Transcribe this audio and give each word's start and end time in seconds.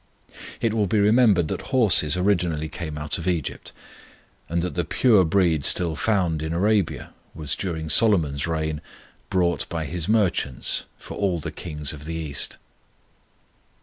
It 0.61 0.73
will 0.73 0.87
be 0.87 0.99
remembered 0.99 1.47
that 1.49 1.61
horses 1.61 2.17
originally 2.17 2.69
came 2.69 2.97
out 2.97 3.19
of 3.19 3.27
Egypt, 3.27 3.71
and 4.49 4.63
that 4.63 4.73
the 4.73 4.83
pure 4.83 5.23
breed 5.23 5.63
still 5.63 5.95
found 5.95 6.41
in 6.41 6.53
Arabia 6.53 7.13
was 7.35 7.55
during 7.55 7.87
Solomon's 7.87 8.47
reign 8.47 8.81
brought 9.29 9.69
by 9.69 9.85
his 9.85 10.09
merchants 10.09 10.85
for 10.97 11.15
all 11.17 11.39
the 11.39 11.51
kings 11.51 11.93
of 11.93 12.05
the 12.05 12.15
East. 12.15 12.57